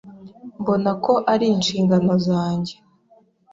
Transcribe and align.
Mbona 0.59 0.91
ko 1.05 1.13
ari 1.33 1.45
inshingano 1.55 2.13
zanjye. 2.27 2.73